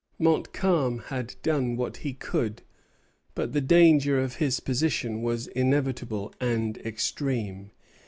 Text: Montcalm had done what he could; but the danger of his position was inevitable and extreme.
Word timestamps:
Montcalm 0.17 0.97
had 1.09 1.35
done 1.43 1.77
what 1.77 1.97
he 1.97 2.13
could; 2.13 2.63
but 3.35 3.53
the 3.53 3.61
danger 3.61 4.19
of 4.19 4.37
his 4.37 4.59
position 4.59 5.21
was 5.21 5.45
inevitable 5.45 6.33
and 6.39 6.79
extreme. 6.79 7.69